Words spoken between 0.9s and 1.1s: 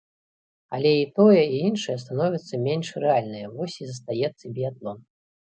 і